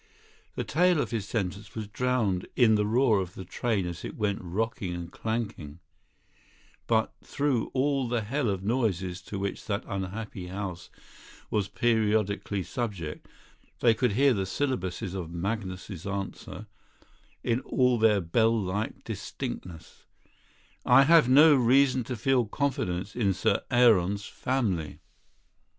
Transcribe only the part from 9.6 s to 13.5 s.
that unhappy house was periodically subject,